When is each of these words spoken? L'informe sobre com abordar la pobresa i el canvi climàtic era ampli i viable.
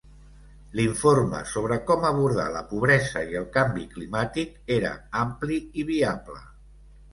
L'informe 0.77 1.41
sobre 1.51 1.77
com 1.89 2.07
abordar 2.09 2.47
la 2.55 2.63
pobresa 2.73 3.23
i 3.35 3.39
el 3.43 3.47
canvi 3.59 3.87
climàtic 3.93 4.59
era 4.81 4.97
ampli 5.23 5.63
i 5.85 5.89
viable. 5.95 6.43